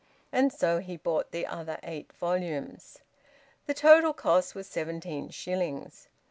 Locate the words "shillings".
5.29-6.07